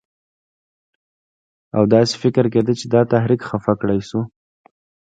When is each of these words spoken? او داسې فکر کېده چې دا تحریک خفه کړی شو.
او 1.75 1.83
داسې 1.93 2.13
فکر 2.23 2.45
کېده 2.53 2.73
چې 2.79 2.85
دا 2.93 3.01
تحریک 3.13 3.41
خفه 3.49 3.73
کړی 3.81 3.99
شو. 4.07 4.21